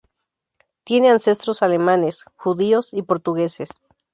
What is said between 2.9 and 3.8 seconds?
y portugueses.